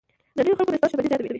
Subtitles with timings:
[0.35, 1.29] منځنيو خلکو نسبت شتمني زیاته وي.